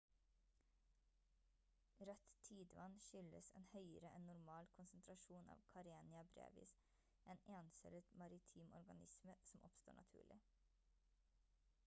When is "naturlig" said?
10.01-10.39